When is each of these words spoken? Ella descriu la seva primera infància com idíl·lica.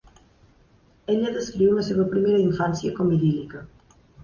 Ella 1.15 1.33
descriu 1.35 1.77
la 1.77 1.85
seva 1.91 2.07
primera 2.15 2.41
infància 2.47 2.97
com 2.99 3.15
idíl·lica. 3.21 3.65